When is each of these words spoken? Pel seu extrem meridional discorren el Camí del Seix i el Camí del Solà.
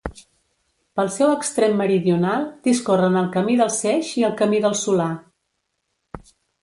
Pel 0.99 1.09
seu 1.15 1.33
extrem 1.33 1.75
meridional 1.81 2.47
discorren 2.69 3.19
el 3.21 3.29
Camí 3.37 3.59
del 3.63 3.71
Seix 3.79 4.11
i 4.23 4.25
el 4.31 4.35
Camí 4.41 4.63
del 4.65 4.77
Solà. 4.81 5.11